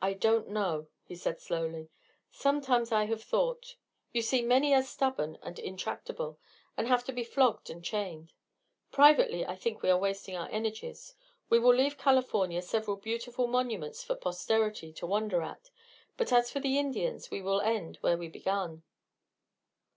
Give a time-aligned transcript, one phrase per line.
[0.00, 1.88] "I don't know," he said slowly.
[2.30, 3.74] "Sometimes I have thought
[4.12, 6.38] you see, many are stubborn and intractable,
[6.76, 8.34] and have to be flogged and chained.
[8.92, 11.16] Privately I think we are wasting our energies.
[11.50, 15.70] We will leave California several beautiful monuments for posterity to wonder at,
[16.16, 18.84] but as for the Indians we will end where we began.